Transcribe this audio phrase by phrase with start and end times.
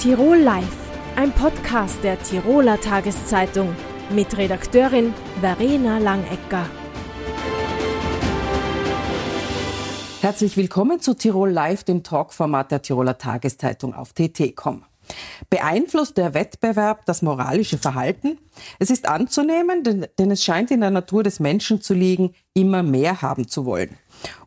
[0.00, 0.78] Tirol Live,
[1.16, 3.76] ein Podcast der Tiroler Tageszeitung
[4.08, 6.64] mit Redakteurin Verena Langecker.
[10.22, 14.86] Herzlich willkommen zu Tirol Live, dem Talkformat der Tiroler Tageszeitung auf TT.com.
[15.50, 18.38] Beeinflusst der Wettbewerb das moralische Verhalten?
[18.78, 22.82] Es ist anzunehmen, denn, denn, es scheint in der Natur des Menschen zu liegen, immer
[22.82, 23.98] mehr haben zu wollen.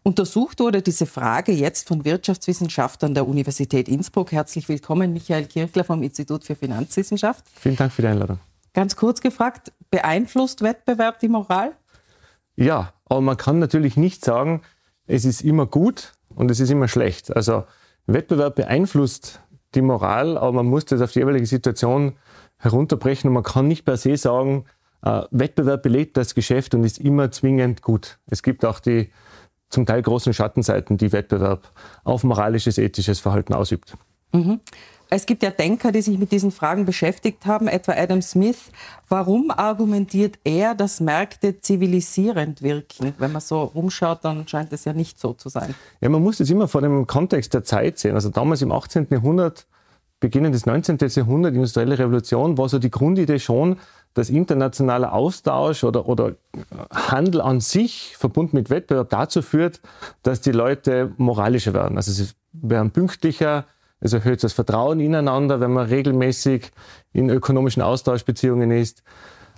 [0.03, 4.31] Untersucht wurde diese Frage jetzt von Wirtschaftswissenschaftlern der Universität Innsbruck.
[4.31, 7.45] Herzlich willkommen, Michael Kirchler vom Institut für Finanzwissenschaft.
[7.55, 8.39] Vielen Dank für die Einladung.
[8.73, 11.73] Ganz kurz gefragt, beeinflusst Wettbewerb die Moral?
[12.55, 14.61] Ja, aber man kann natürlich nicht sagen,
[15.05, 17.35] es ist immer gut und es ist immer schlecht.
[17.35, 17.63] Also
[18.05, 19.39] Wettbewerb beeinflusst
[19.75, 22.13] die Moral, aber man muss das auf die jeweilige Situation
[22.57, 24.65] herunterbrechen und man kann nicht per se sagen,
[25.03, 28.19] äh, Wettbewerb belebt das Geschäft und ist immer zwingend gut.
[28.27, 29.11] Es gibt auch die
[29.73, 31.69] zum Teil großen Schattenseiten, die Wettbewerb
[32.03, 33.97] auf moralisches, ethisches Verhalten ausübt.
[34.31, 34.61] Mhm.
[35.09, 38.71] Es gibt ja Denker, die sich mit diesen Fragen beschäftigt haben, etwa Adam Smith.
[39.09, 43.13] Warum argumentiert er, dass Märkte zivilisierend wirken?
[43.19, 45.75] Wenn man so rumschaut, dann scheint es ja nicht so zu sein.
[46.01, 48.15] Ja, man muss das immer vor dem Kontext der Zeit sehen.
[48.15, 49.07] Also damals im 18.
[49.11, 49.67] Jahrhundert,
[50.19, 50.97] Beginn des 19.
[50.99, 53.77] Jahrhunderts, industrielle Revolution, war so die Grundidee schon,
[54.13, 56.35] dass internationaler Austausch oder, oder
[56.91, 59.81] Handel an sich verbunden mit Wettbewerb dazu führt,
[60.21, 61.97] dass die Leute moralischer werden.
[61.97, 63.65] Also sie werden pünktlicher,
[63.99, 66.71] es erhöht das Vertrauen ineinander, wenn man regelmäßig
[67.13, 69.01] in ökonomischen Austauschbeziehungen ist.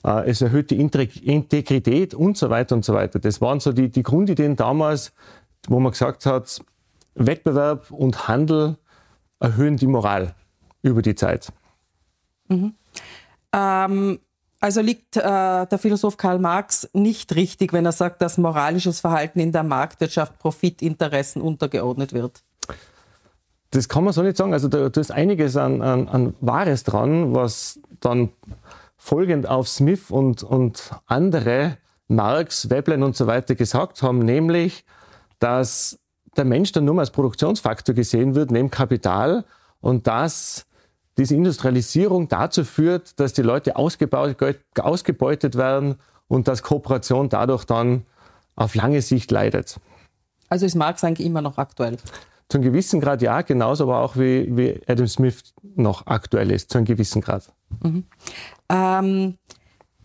[0.05, 3.19] Äh, es erhöht die Integrität und so weiter und so weiter.
[3.19, 5.13] Das waren so die, die Grundideen damals,
[5.67, 6.61] wo man gesagt hat,
[7.15, 8.77] Wettbewerb und Handel
[9.39, 10.35] erhöhen die Moral
[10.81, 11.51] über die Zeit.
[12.47, 12.75] Mhm.
[13.51, 14.19] Ähm,
[14.65, 19.39] also liegt äh, der Philosoph Karl Marx nicht richtig, wenn er sagt, dass moralisches Verhalten
[19.39, 22.41] in der Marktwirtschaft Profitinteressen untergeordnet wird?
[23.69, 24.53] Das kann man so nicht sagen.
[24.53, 28.31] Also da, da ist einiges an, an, an Wahres dran, was dann
[28.97, 31.77] folgend auf Smith und, und andere,
[32.07, 34.83] Marx, Veblen und so weiter gesagt haben, nämlich,
[35.37, 35.99] dass
[36.37, 39.45] der Mensch dann nur als Produktionsfaktor gesehen wird, neben Kapital
[39.79, 40.65] und dass
[41.17, 45.95] diese Industrialisierung dazu führt, dass die Leute ausgebeutet werden
[46.27, 48.05] und dass Kooperation dadurch dann
[48.55, 49.79] auf lange Sicht leidet.
[50.49, 51.97] Also ist Marx eigentlich immer noch aktuell?
[52.49, 56.69] Zu einem gewissen Grad ja, genauso aber auch wie, wie Adam Smith noch aktuell ist,
[56.71, 57.51] zu einem gewissen Grad.
[57.81, 58.05] Mhm.
[58.69, 59.37] Ähm,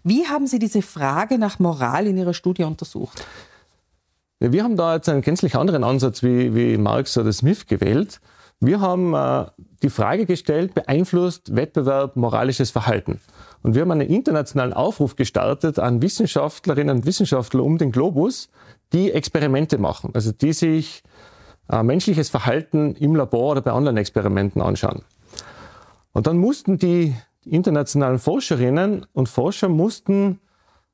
[0.02, 3.24] wie haben Sie diese Frage nach Moral in Ihrer Studie untersucht?
[4.38, 8.20] Wir haben da jetzt einen gänzlich anderen Ansatz wie, wie Marx oder Smith gewählt.
[8.60, 9.46] Wir haben äh,
[9.82, 13.18] die Frage gestellt, beeinflusst Wettbewerb moralisches Verhalten?
[13.62, 18.50] Und wir haben einen internationalen Aufruf gestartet an Wissenschaftlerinnen und Wissenschaftler um den Globus,
[18.92, 21.02] die Experimente machen, also die sich
[21.70, 25.02] äh, menschliches Verhalten im Labor oder bei anderen Experimenten anschauen.
[26.12, 27.14] Und dann mussten die
[27.46, 30.38] internationalen Forscherinnen und Forscher mussten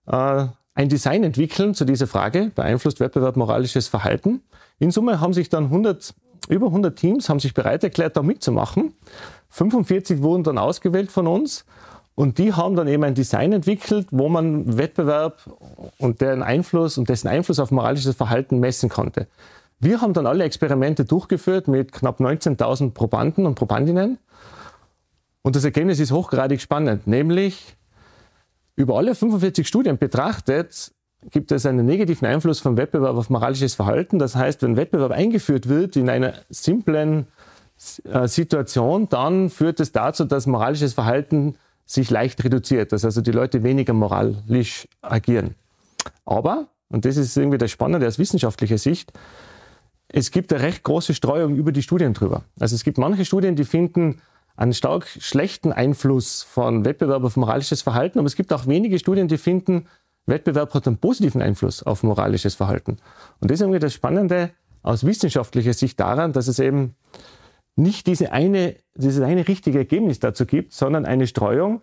[0.06, 4.42] äh, ein Design entwickeln zu dieser Frage, beeinflusst Wettbewerb moralisches Verhalten.
[4.78, 6.14] In Summe haben sich dann 100
[6.48, 8.94] über 100 Teams haben sich bereit erklärt, da mitzumachen.
[9.50, 11.64] 45 wurden dann ausgewählt von uns
[12.14, 15.42] und die haben dann eben ein Design entwickelt, wo man Wettbewerb
[15.98, 19.28] und deren Einfluss und dessen Einfluss auf moralisches Verhalten messen konnte.
[19.78, 24.18] Wir haben dann alle Experimente durchgeführt mit knapp 19.000 Probanden und Probandinnen.
[25.42, 27.76] Und das Ergebnis ist hochgradig spannend, nämlich
[28.76, 30.92] über alle 45 Studien betrachtet
[31.30, 34.18] gibt es einen negativen Einfluss vom Wettbewerb auf moralisches Verhalten.
[34.18, 37.26] Das heißt, wenn Wettbewerb eingeführt wird in einer simplen
[38.04, 43.30] äh, Situation, dann führt es dazu, dass moralisches Verhalten sich leicht reduziert, dass also die
[43.30, 45.54] Leute weniger moralisch agieren.
[46.24, 49.12] Aber, und das ist irgendwie das Spannende aus wissenschaftlicher Sicht,
[50.08, 52.44] es gibt eine recht große Streuung über die Studien drüber.
[52.58, 54.20] Also es gibt manche Studien, die finden
[54.56, 59.28] einen stark schlechten Einfluss von Wettbewerb auf moralisches Verhalten, aber es gibt auch wenige Studien,
[59.28, 59.86] die finden,
[60.26, 62.98] Wettbewerb hat einen positiven Einfluss auf moralisches Verhalten.
[63.40, 64.50] Und das ist irgendwie das Spannende
[64.82, 66.94] aus wissenschaftlicher Sicht daran, dass es eben
[67.76, 71.82] nicht diese eine, dieses eine richtige Ergebnis dazu gibt, sondern eine Streuung.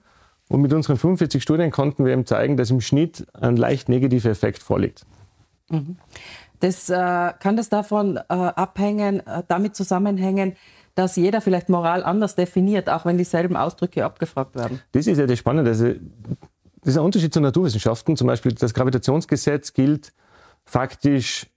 [0.50, 4.30] Und mit unseren 45 Studien konnten wir eben zeigen, dass im Schnitt ein leicht negativer
[4.30, 5.06] Effekt vorliegt.
[5.70, 5.98] Mhm.
[6.60, 6.96] Das, äh,
[7.40, 10.56] kann das davon äh, abhängen, äh, damit zusammenhängen,
[10.96, 14.80] dass jeder vielleicht Moral anders definiert, auch wenn dieselben Ausdrücke abgefragt werden?
[14.92, 15.72] Das ist ja das Spannende.
[15.72, 15.94] Also
[16.84, 18.18] das ist ein Unterschied zu Naturwissenschaften.
[18.18, 20.14] Zum Beispiel das Gravitationsgesetz gilt
[20.66, 21.48] faktisch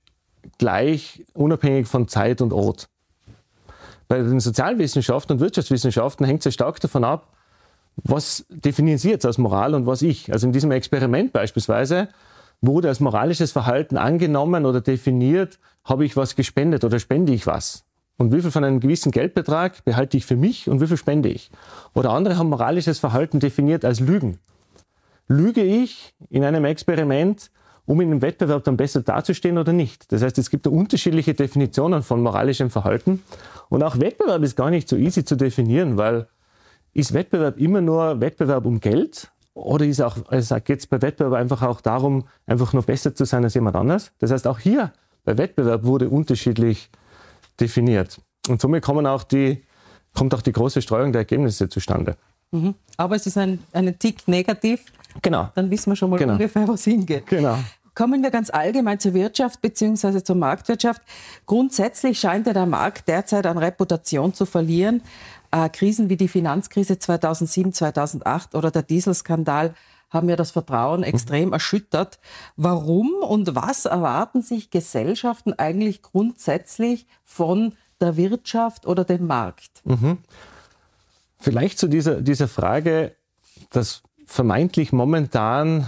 [0.58, 2.88] gleich, unabhängig von Zeit und Ort.
[4.08, 7.32] Bei den Sozialwissenschaften und Wirtschaftswissenschaften hängt es stark davon ab,
[7.96, 10.32] was definieren Sie jetzt als Moral und was ich.
[10.32, 12.08] Also in diesem Experiment beispielsweise
[12.60, 17.84] wurde als moralisches Verhalten angenommen oder definiert, habe ich was gespendet oder spende ich was.
[18.18, 21.28] und wie viel von einem gewissen Geldbetrag behalte ich für mich und wie viel spende
[21.28, 21.50] ich.
[21.94, 24.38] Oder andere haben moralisches Verhalten definiert als Lügen.
[25.28, 27.50] Lüge ich in einem Experiment,
[27.84, 30.10] um in einem Wettbewerb dann besser dazustehen oder nicht?
[30.12, 33.22] Das heißt, es gibt da unterschiedliche Definitionen von moralischem Verhalten.
[33.68, 36.26] Und auch Wettbewerb ist gar nicht so easy zu definieren, weil
[36.92, 39.30] ist Wettbewerb immer nur Wettbewerb um Geld?
[39.54, 43.24] Oder ist auch, also geht es bei Wettbewerb einfach auch darum, einfach nur besser zu
[43.24, 44.12] sein als jemand anders?
[44.18, 44.92] Das heißt, auch hier
[45.24, 46.90] bei Wettbewerb wurde unterschiedlich
[47.60, 48.20] definiert.
[48.48, 49.64] Und somit kommen auch die,
[50.14, 52.16] kommt auch die große Streuung der Ergebnisse zustande.
[52.50, 52.74] Mhm.
[52.96, 54.84] Aber es ist ein, ein Tick negativ.
[55.22, 55.50] Genau.
[55.54, 56.34] Dann wissen wir schon mal genau.
[56.34, 57.26] ungefähr, wo es hingeht.
[57.26, 57.58] Genau.
[57.94, 60.22] Kommen wir ganz allgemein zur Wirtschaft bzw.
[60.22, 61.00] zur Marktwirtschaft.
[61.46, 65.02] Grundsätzlich scheint ja der Markt derzeit an Reputation zu verlieren.
[65.50, 69.74] Äh, Krisen wie die Finanzkrise 2007, 2008 oder der Dieselskandal
[70.10, 72.18] haben ja das Vertrauen extrem erschüttert.
[72.56, 79.82] Warum und was erwarten sich Gesellschaften eigentlich grundsätzlich von der Wirtschaft oder dem Markt?
[79.84, 80.18] Mhm.
[81.46, 83.14] Vielleicht zu dieser, dieser Frage,
[83.70, 85.86] dass vermeintlich momentan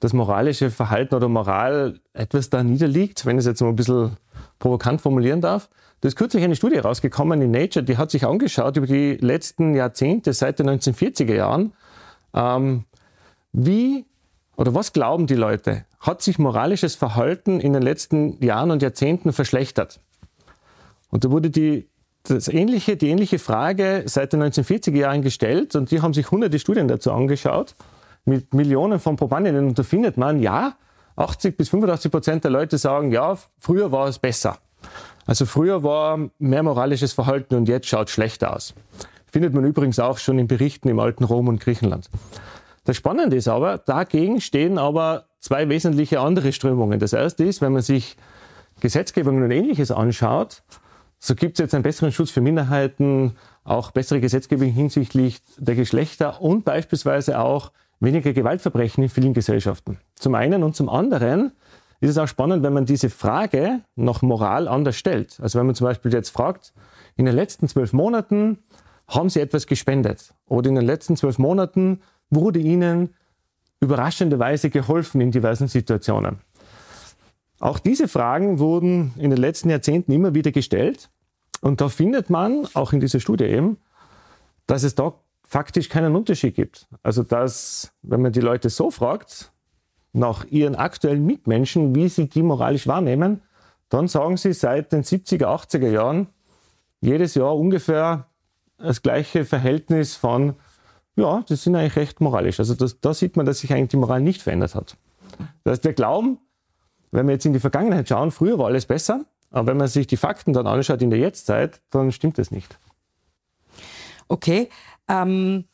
[0.00, 4.16] das moralische Verhalten oder Moral etwas da niederliegt, wenn ich es jetzt mal ein bisschen
[4.58, 5.68] provokant formulieren darf.
[6.00, 9.76] Da ist kürzlich eine Studie rausgekommen in Nature, die hat sich angeschaut über die letzten
[9.76, 11.74] Jahrzehnte seit den 1940er Jahren,
[12.34, 12.84] ähm,
[13.52, 14.04] wie
[14.56, 15.84] oder was glauben die Leute?
[16.00, 20.00] Hat sich moralisches Verhalten in den letzten Jahren und Jahrzehnten verschlechtert?
[21.08, 21.88] Und da wurde die,
[22.30, 26.58] das ähnliche, die ähnliche Frage seit den 1940er Jahren gestellt und die haben sich hunderte
[26.58, 27.74] Studien dazu angeschaut
[28.24, 30.74] mit Millionen von Probanden und da findet man, ja,
[31.16, 34.58] 80 bis 85 Prozent der Leute sagen, ja, früher war es besser.
[35.26, 38.74] Also früher war mehr moralisches Verhalten und jetzt schaut schlechter aus.
[39.30, 42.08] Findet man übrigens auch schon in Berichten im alten Rom und Griechenland.
[42.84, 46.98] Das Spannende ist aber, dagegen stehen aber zwei wesentliche andere Strömungen.
[46.98, 48.16] Das erste ist, wenn man sich
[48.80, 50.62] Gesetzgebungen und ähnliches anschaut,
[51.20, 56.40] so gibt es jetzt einen besseren Schutz für Minderheiten, auch bessere Gesetzgebung hinsichtlich der Geschlechter
[56.40, 59.98] und beispielsweise auch weniger Gewaltverbrechen in vielen Gesellschaften.
[60.14, 61.52] Zum einen und zum anderen
[62.00, 65.38] ist es auch spannend, wenn man diese Frage nach Moral anders stellt.
[65.40, 66.72] Also wenn man zum Beispiel jetzt fragt,
[67.16, 68.58] in den letzten zwölf Monaten
[69.08, 72.00] haben Sie etwas gespendet oder in den letzten zwölf Monaten
[72.30, 73.14] wurde ihnen
[73.80, 76.38] überraschenderweise geholfen in diversen Situationen.
[77.60, 81.10] Auch diese Fragen wurden in den letzten Jahrzehnten immer wieder gestellt.
[81.60, 83.78] Und da findet man, auch in dieser Studie eben,
[84.66, 86.86] dass es da faktisch keinen Unterschied gibt.
[87.02, 89.50] Also dass, wenn man die Leute so fragt,
[90.12, 93.42] nach ihren aktuellen Mitmenschen, wie sie die moralisch wahrnehmen,
[93.88, 96.28] dann sagen sie seit den 70er, 80er Jahren
[97.00, 98.26] jedes Jahr ungefähr
[98.78, 100.54] das gleiche Verhältnis von
[101.16, 102.60] ja, das sind eigentlich recht moralisch.
[102.60, 104.96] Also das, da sieht man, dass sich eigentlich die Moral nicht verändert hat.
[105.64, 106.38] Das heißt, wir glauben,
[107.10, 110.06] wenn wir jetzt in die Vergangenheit schauen, früher war alles besser, aber wenn man sich
[110.06, 112.78] die Fakten dann anschaut in der Jetztzeit, dann stimmt das nicht.
[114.28, 114.68] Okay.
[115.08, 115.64] Ähm,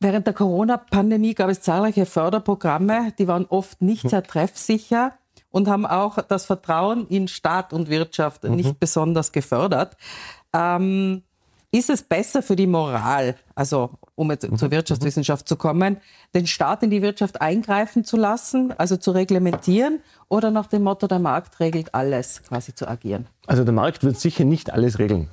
[0.00, 4.10] während der Corona-Pandemie gab es zahlreiche Förderprogramme, die waren oft nicht hm.
[4.10, 5.14] sehr treffsicher
[5.50, 8.56] und haben auch das Vertrauen in Staat und Wirtschaft mhm.
[8.56, 9.96] nicht besonders gefördert.
[10.52, 11.22] Ähm,
[11.70, 14.72] ist es besser für die Moral, also um jetzt zur mhm.
[14.72, 15.98] Wirtschaftswissenschaft zu kommen,
[16.34, 21.06] den Staat in die Wirtschaft eingreifen zu lassen, also zu reglementieren oder nach dem Motto,
[21.06, 23.26] der Markt regelt alles, quasi zu agieren?
[23.46, 25.28] Also der Markt wird sicher nicht alles regeln.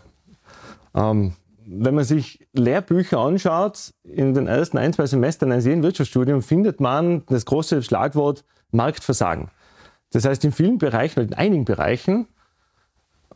[0.94, 1.34] Ähm,
[1.66, 6.80] wenn man sich Lehrbücher anschaut, in den ersten ein, zwei Semestern eines jeden Wirtschaftsstudiums findet
[6.80, 9.50] man das große Schlagwort Marktversagen.
[10.12, 12.28] Das heißt, in vielen Bereichen oder in einigen Bereichen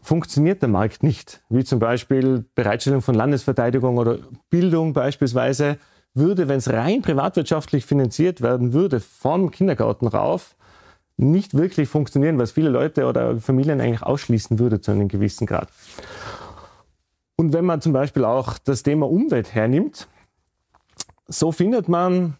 [0.01, 5.77] funktioniert der Markt nicht, wie zum Beispiel Bereitstellung von Landesverteidigung oder Bildung beispielsweise,
[6.13, 10.56] würde, wenn es rein privatwirtschaftlich finanziert werden würde, vom Kindergarten rauf,
[11.18, 15.70] nicht wirklich funktionieren, was viele Leute oder Familien eigentlich ausschließen würde zu einem gewissen Grad.
[17.36, 20.08] Und wenn man zum Beispiel auch das Thema Umwelt hernimmt,
[21.27, 22.38] so findet man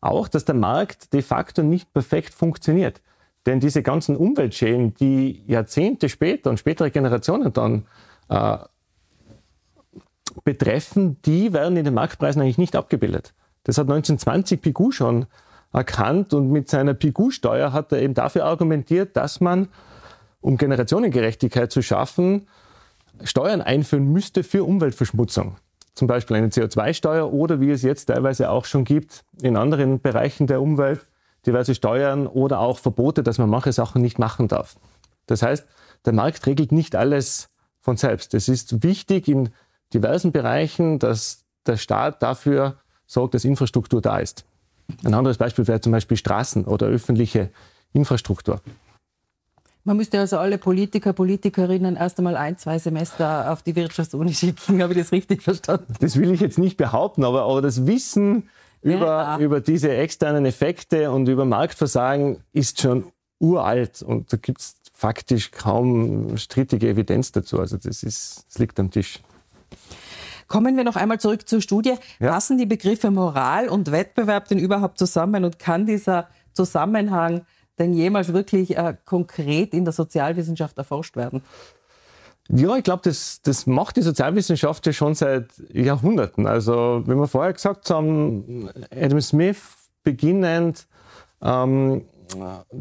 [0.00, 3.00] auch, dass der Markt de facto nicht perfekt funktioniert.
[3.46, 7.86] Denn diese ganzen Umweltschäden, die Jahrzehnte später und spätere Generationen dann
[8.28, 8.58] äh,
[10.44, 13.34] betreffen, die werden in den Marktpreisen eigentlich nicht abgebildet.
[13.64, 15.26] Das hat 1920 Pigou schon
[15.72, 19.68] erkannt und mit seiner Pigou-Steuer hat er eben dafür argumentiert, dass man,
[20.40, 22.46] um Generationengerechtigkeit zu schaffen,
[23.24, 25.56] Steuern einführen müsste für Umweltverschmutzung.
[25.94, 30.46] Zum Beispiel eine CO2-Steuer oder wie es jetzt teilweise auch schon gibt in anderen Bereichen
[30.46, 31.06] der Umwelt,
[31.46, 34.76] diverse Steuern oder auch Verbote, dass man manche Sachen nicht machen darf.
[35.26, 35.66] Das heißt,
[36.04, 37.48] der Markt regelt nicht alles
[37.80, 38.34] von selbst.
[38.34, 39.50] Es ist wichtig in
[39.92, 44.44] diversen Bereichen, dass der Staat dafür sorgt, dass Infrastruktur da ist.
[45.04, 47.50] Ein anderes Beispiel wäre zum Beispiel Straßen oder öffentliche
[47.92, 48.60] Infrastruktur.
[49.84, 54.80] Man müsste also alle Politiker, Politikerinnen erst einmal ein, zwei Semester auf die Wirtschaftsuni schicken.
[54.82, 55.94] Habe ich das richtig verstanden?
[56.00, 58.48] Das will ich jetzt nicht behaupten, aber, aber das Wissen
[58.82, 59.38] über, ja.
[59.38, 65.50] über diese externen Effekte und über Marktversagen ist schon uralt und da gibt es faktisch
[65.50, 67.58] kaum strittige Evidenz dazu.
[67.58, 69.20] Also das, ist, das liegt am Tisch.
[70.46, 71.94] Kommen wir noch einmal zurück zur Studie.
[72.20, 72.30] Ja.
[72.30, 77.46] Passen die Begriffe Moral und Wettbewerb denn überhaupt zusammen und kann dieser Zusammenhang
[77.78, 81.42] denn jemals wirklich äh, konkret in der Sozialwissenschaft erforscht werden?
[82.48, 86.46] Ja, ich glaube, das, das macht die Sozialwissenschaft ja schon seit Jahrhunderten.
[86.46, 89.60] Also, wie wir vorher gesagt haben, Adam Smith
[90.02, 90.86] beginnend,
[91.40, 92.04] ähm,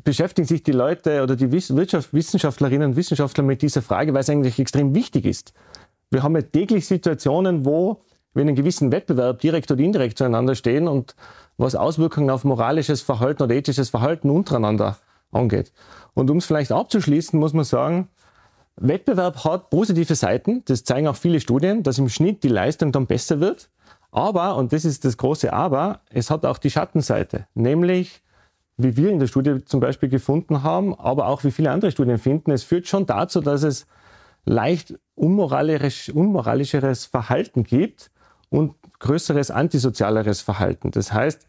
[0.03, 4.29] beschäftigen sich die Leute oder die Wirtschaft, Wissenschaftlerinnen und Wissenschaftler mit dieser Frage, weil es
[4.29, 5.53] eigentlich extrem wichtig ist.
[6.09, 8.01] Wir haben ja täglich Situationen, wo
[8.33, 11.15] wir in einem gewissen Wettbewerb direkt oder indirekt zueinander stehen und
[11.57, 14.97] was Auswirkungen auf moralisches Verhalten oder ethisches Verhalten untereinander
[15.31, 15.71] angeht.
[16.13, 18.07] Und um es vielleicht abzuschließen, muss man sagen,
[18.81, 20.63] Wettbewerb hat positive Seiten.
[20.65, 23.69] Das zeigen auch viele Studien, dass im Schnitt die Leistung dann besser wird.
[24.11, 27.47] Aber, und das ist das große Aber, es hat auch die Schattenseite.
[27.53, 28.21] Nämlich,
[28.77, 32.17] wie wir in der Studie zum Beispiel gefunden haben, aber auch wie viele andere Studien
[32.17, 33.85] finden, es führt schon dazu, dass es
[34.45, 38.11] leicht unmoralisch, unmoralischeres Verhalten gibt
[38.50, 40.91] und größeres antisozialeres Verhalten.
[40.91, 41.47] Das heißt,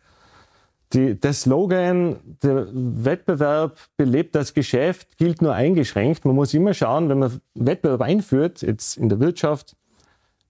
[0.92, 6.24] die, der Slogan, der Wettbewerb belebt das Geschäft, gilt nur eingeschränkt.
[6.24, 9.76] Man muss immer schauen, wenn man Wettbewerb einführt, jetzt in der Wirtschaft,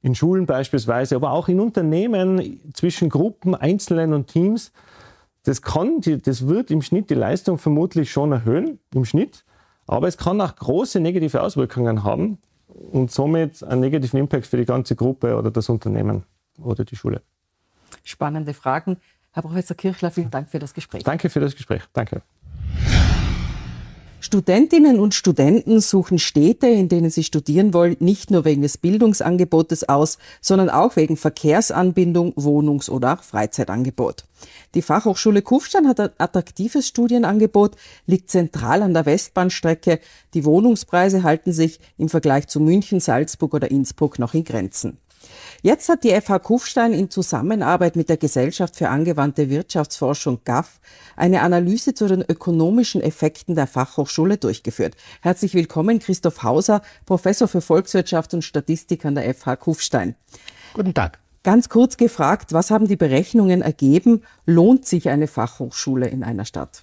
[0.03, 4.73] in Schulen beispielsweise, aber auch in Unternehmen zwischen Gruppen, Einzelnen und Teams,
[5.45, 9.45] das kann, das wird im Schnitt die Leistung vermutlich schon erhöhen, im Schnitt.
[9.87, 14.65] Aber es kann auch große negative Auswirkungen haben und somit einen negativen Impact für die
[14.65, 16.25] ganze Gruppe oder das Unternehmen
[16.61, 17.23] oder die Schule.
[18.05, 18.99] Spannende Fragen.
[19.33, 21.05] Herr Professor Kirchler, vielen Dank für das Gespräch.
[21.05, 21.83] Danke für das Gespräch.
[21.93, 22.23] Danke.
[24.21, 29.89] Studentinnen und Studenten suchen Städte, in denen sie studieren wollen, nicht nur wegen des Bildungsangebotes
[29.89, 34.25] aus, sondern auch wegen Verkehrsanbindung, Wohnungs- oder auch Freizeitangebot.
[34.77, 37.75] Die Fachhochschule Kufstein hat ein attraktives Studienangebot,
[38.07, 39.99] liegt zentral an der Westbahnstrecke.
[40.35, 44.99] Die Wohnungspreise halten sich im Vergleich zu München, Salzburg oder Innsbruck noch in Grenzen.
[45.65, 50.81] Jetzt hat die FH Kufstein in Zusammenarbeit mit der Gesellschaft für angewandte Wirtschaftsforschung GAF
[51.15, 54.97] eine Analyse zu den ökonomischen Effekten der Fachhochschule durchgeführt.
[55.21, 60.17] Herzlich willkommen, Christoph Hauser, Professor für Volkswirtschaft und Statistik an der FH Kufstein.
[60.75, 61.21] Guten Tag.
[61.45, 64.23] Ganz kurz gefragt, was haben die Berechnungen ergeben?
[64.45, 66.83] Lohnt sich eine Fachhochschule in einer Stadt?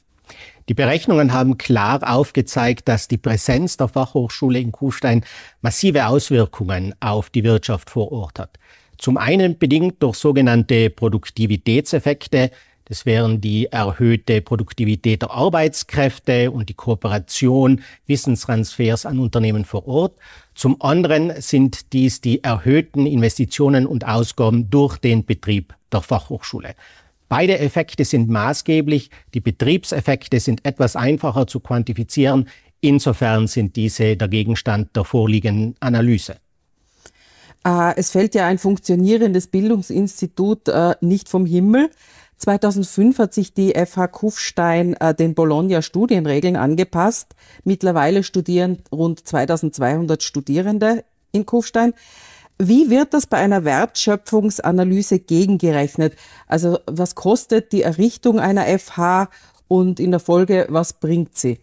[0.69, 5.25] Die Berechnungen haben klar aufgezeigt, dass die Präsenz der Fachhochschule in Kufstein
[5.61, 8.59] massive Auswirkungen auf die Wirtschaft vor Ort hat.
[8.97, 12.51] Zum einen bedingt durch sogenannte Produktivitätseffekte,
[12.89, 20.17] das wären die erhöhte Produktivität der Arbeitskräfte und die Kooperation, Wissenstransfers an Unternehmen vor Ort.
[20.55, 26.73] Zum anderen sind dies die erhöhten Investitionen und Ausgaben durch den Betrieb der Fachhochschule.
[27.29, 29.11] Beide Effekte sind maßgeblich.
[29.33, 32.49] Die Betriebseffekte sind etwas einfacher zu quantifizieren.
[32.81, 36.37] Insofern sind diese der Gegenstand der vorliegenden Analyse.
[37.65, 41.89] Äh, es fällt ja ein funktionierendes Bildungsinstitut äh, nicht vom Himmel.
[42.37, 47.35] 2005 hat sich die FH Kufstein äh, den Bologna-Studienregeln angepasst.
[47.63, 51.93] Mittlerweile studieren rund 2200 Studierende in Kufstein.
[52.61, 56.15] Wie wird das bei einer Wertschöpfungsanalyse gegengerechnet?
[56.45, 59.29] Also was kostet die Errichtung einer FH
[59.69, 61.59] und in der Folge, was bringt sie?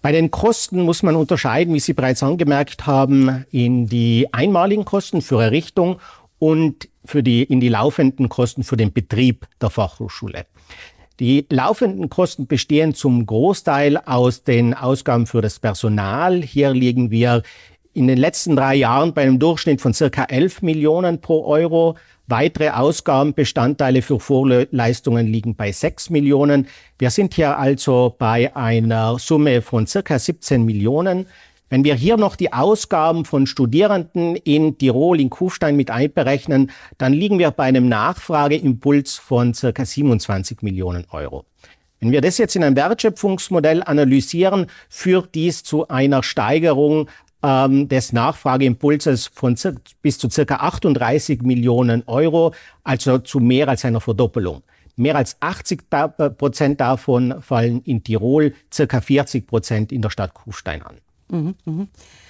[0.00, 5.20] Bei den Kosten muss man unterscheiden, wie Sie bereits angemerkt haben, in die einmaligen Kosten
[5.20, 5.98] für Errichtung
[6.38, 10.46] und für die, in die laufenden Kosten für den Betrieb der Fachhochschule.
[11.20, 16.42] Die laufenden Kosten bestehen zum Großteil aus den Ausgaben für das Personal.
[16.42, 17.42] Hier liegen wir
[17.96, 21.96] in den letzten drei Jahren bei einem Durchschnitt von circa 11 Millionen pro Euro.
[22.26, 26.68] Weitere Ausgabenbestandteile für Vorleistungen liegen bei 6 Millionen.
[26.98, 31.26] Wir sind hier also bei einer Summe von circa 17 Millionen.
[31.70, 37.14] Wenn wir hier noch die Ausgaben von Studierenden in Tirol, in Kufstein mit einberechnen, dann
[37.14, 41.46] liegen wir bei einem Nachfrageimpuls von circa 27 Millionen Euro.
[42.00, 47.08] Wenn wir das jetzt in einem Wertschöpfungsmodell analysieren, führt dies zu einer Steigerung
[47.46, 49.56] ähm, des Nachfrageimpulses von
[50.02, 54.62] bis zu circa 38 Millionen Euro, also zu mehr als einer Verdoppelung.
[54.96, 60.34] Mehr als 80 äh, Prozent davon fallen in Tirol, circa 40 Prozent in der Stadt
[60.34, 60.96] Kufstein an.
[61.28, 61.86] Mhm, mh.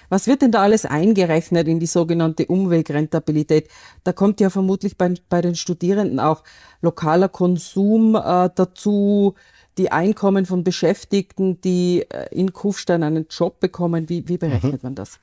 [0.08, 3.68] Was wird denn da alles eingerechnet in die sogenannte Umwegrentabilität?
[4.04, 6.44] Da kommt ja vermutlich bei, bei den Studierenden auch
[6.80, 9.34] lokaler Konsum äh, dazu,
[9.78, 14.08] die Einkommen von Beschäftigten, die äh, in Kufstein einen Job bekommen.
[14.08, 14.80] Wie, wie berechnet mhm.
[14.82, 15.20] man das?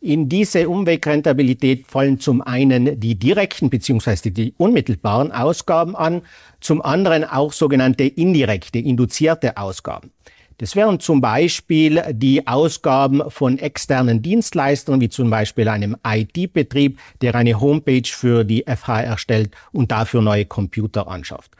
[0.00, 4.30] In diese Umwegrentabilität fallen zum einen die direkten bzw.
[4.30, 6.22] die unmittelbaren Ausgaben an,
[6.60, 10.10] zum anderen auch sogenannte indirekte, induzierte Ausgaben.
[10.58, 17.34] Das wären zum Beispiel die Ausgaben von externen Dienstleistern, wie zum Beispiel einem IT-Betrieb, der
[17.34, 21.52] eine Homepage für die FH erstellt und dafür neue Computer anschafft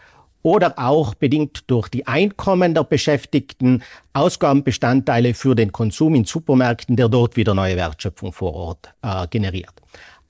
[0.42, 3.82] oder auch bedingt durch die Einkommen der Beschäftigten
[4.12, 9.72] Ausgabenbestandteile für den Konsum in Supermärkten, der dort wieder neue Wertschöpfung vor Ort äh, generiert.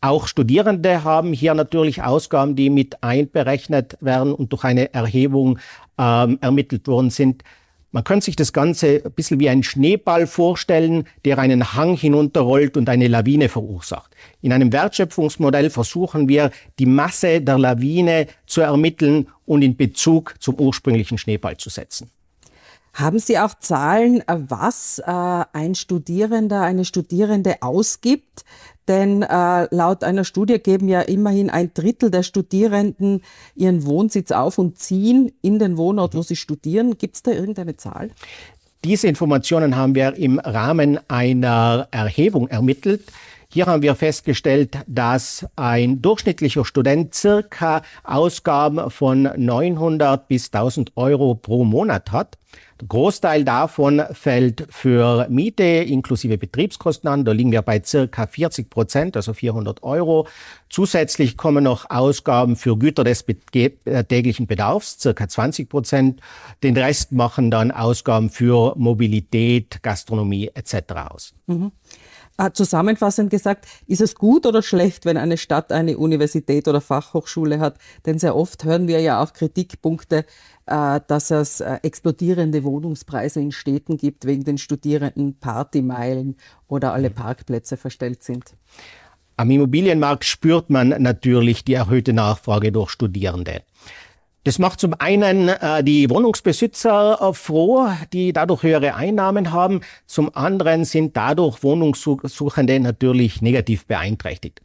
[0.01, 5.61] Auch Studierende haben hier natürlich Ausgaben, die mit einberechnet werden und durch eine Erhebung
[5.97, 7.45] ähm, ermittelt worden sind.
[7.93, 12.79] Man könnte sich das Ganze ein bisschen wie ein Schneeball vorstellen, der einen Hang hinunterrollt
[12.79, 14.17] und eine Lawine verursacht.
[14.41, 20.55] In einem Wertschöpfungsmodell versuchen wir, die Masse der Lawine zu ermitteln und in Bezug zum
[20.59, 22.11] ursprünglichen Schneeball zu setzen.
[22.95, 28.45] Haben Sie auch Zahlen, was äh, ein Studierender, eine Studierende ausgibt,
[28.89, 33.23] denn äh, laut einer Studie geben ja immerhin ein Drittel der Studierenden
[33.55, 36.99] ihren Wohnsitz auf und ziehen in den Wohnort, wo sie studieren.
[36.99, 38.11] Gibt es da irgendeine Zahl?
[38.85, 43.03] Diese Informationen haben wir im Rahmen einer Erhebung ermittelt.
[43.55, 51.35] Hier haben wir festgestellt, dass ein durchschnittlicher Student circa Ausgaben von 900 bis 1000 Euro
[51.35, 52.39] pro Monat hat.
[52.89, 57.27] Großteil davon fällt für Miete inklusive Betriebskosten an.
[57.27, 60.27] Da liegen wir bei circa 40 Prozent, also 400 Euro.
[60.71, 66.21] Zusätzlich kommen noch Ausgaben für Güter des äh, täglichen Bedarfs, circa 20 Prozent.
[66.63, 70.75] Den Rest machen dann Ausgaben für Mobilität, Gastronomie etc.
[71.11, 71.35] aus.
[71.47, 71.73] Mhm.
[72.43, 77.61] Ah, zusammenfassend gesagt, ist es gut oder schlecht, wenn eine Stadt eine Universität oder Fachhochschule
[77.61, 77.79] hat?
[78.05, 80.25] Denn sehr oft hören wir ja auch Kritikpunkte,
[80.67, 86.35] äh, dass es äh, explodierende Wohnungspreise in Städten gibt, wegen den Studierenden Partymeilen
[86.67, 88.57] oder alle Parkplätze verstellt sind.
[89.37, 93.63] Am Immobilienmarkt spürt man natürlich die erhöhte Nachfrage durch Studierende.
[94.45, 99.83] Das macht zum einen äh, die Wohnungsbesitzer äh, froh, die dadurch höhere Einnahmen haben.
[100.07, 104.61] Zum anderen sind dadurch Wohnungssuchende natürlich negativ beeinträchtigt.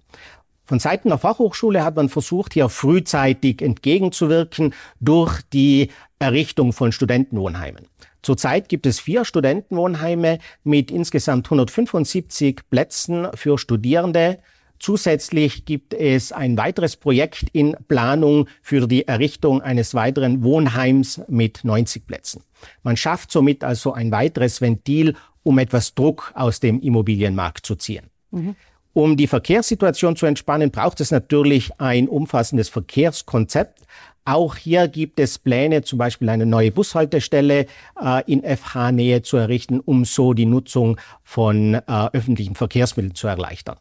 [0.66, 7.88] Von Seiten der Fachhochschule hat man versucht, hier frühzeitig entgegenzuwirken durch die Errichtung von Studentenwohnheimen.
[8.24, 14.40] Zurzeit gibt es vier Studentenwohnheime mit insgesamt 175 Plätzen für Studierende.
[14.80, 21.63] Zusätzlich gibt es ein weiteres Projekt in Planung für die Errichtung eines weiteren Wohnheims mit
[21.63, 22.44] 90 Plätzen.
[22.84, 28.10] Man schafft somit also ein weiteres Ventil, um etwas Druck aus dem Immobilienmarkt zu ziehen.
[28.32, 28.56] Mhm.
[28.94, 33.82] Um die Verkehrssituation zu entspannen, braucht es natürlich ein umfassendes Verkehrskonzept.
[34.26, 37.68] Auch hier gibt es Pläne, zum Beispiel eine neue Bushaltestelle
[38.02, 43.78] äh, in FH-Nähe zu errichten, um so die Nutzung von äh, öffentlichen Verkehrsmitteln zu erleichtern.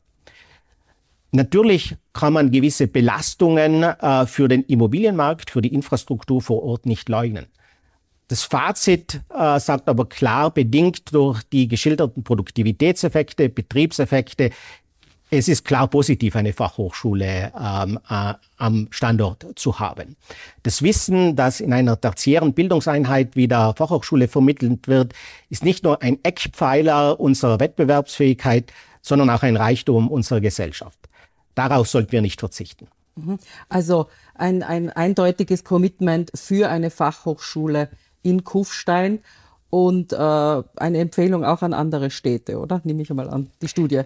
[1.33, 7.09] Natürlich kann man gewisse Belastungen äh, für den Immobilienmarkt, für die Infrastruktur vor Ort nicht
[7.09, 7.47] leugnen.
[8.29, 14.51] Das Fazit äh, sagt aber klar, bedingt durch die geschilderten Produktivitätseffekte, Betriebseffekte,
[15.31, 20.17] es ist klar positiv, eine Fachhochschule ähm, äh, am Standort zu haben.
[20.63, 25.15] Das Wissen, das in einer tertiären Bildungseinheit wie der Fachhochschule vermittelt wird,
[25.51, 30.99] ist nicht nur ein Eckpfeiler unserer Wettbewerbsfähigkeit, sondern auch ein Reichtum unserer Gesellschaft.
[31.57, 32.87] Darauf sollten wir nicht verzichten.
[33.17, 33.39] Mhm.
[33.69, 37.89] Also ein, ein eindeutiges Commitment für eine Fachhochschule
[38.23, 39.21] in Kufstein
[39.71, 42.81] und äh, eine Empfehlung auch an andere Städte, oder?
[42.85, 44.03] Nehme ich einmal an, die Studie.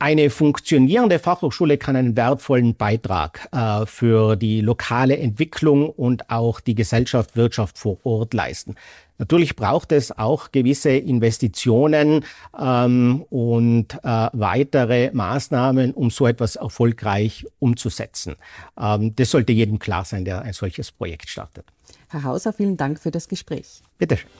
[0.00, 6.76] Eine funktionierende Fachhochschule kann einen wertvollen Beitrag äh, für die lokale Entwicklung und auch die
[6.76, 8.76] Gesellschaft, Wirtschaft vor Ort leisten.
[9.18, 12.24] Natürlich braucht es auch gewisse Investitionen
[12.56, 18.36] ähm, und äh, weitere Maßnahmen, um so etwas erfolgreich umzusetzen.
[18.80, 21.64] Ähm, das sollte jedem klar sein, der ein solches Projekt startet.
[22.08, 23.82] Herr Hauser, vielen Dank für das Gespräch.
[23.98, 24.16] Bitte.
[24.16, 24.30] schön.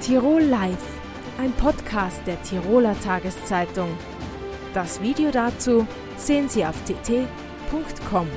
[0.00, 0.99] Tirol Live
[1.40, 3.88] ein Podcast der Tiroler Tageszeitung.
[4.74, 5.86] Das Video dazu
[6.18, 8.28] sehen Sie auf tt.com.